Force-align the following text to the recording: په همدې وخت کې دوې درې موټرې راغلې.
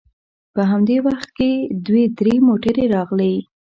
په 0.53 0.61
همدې 0.71 0.97
وخت 1.07 1.29
کې 1.37 1.49
دوې 1.85 2.03
درې 2.19 2.33
موټرې 2.47 2.85
راغلې. 2.95 3.33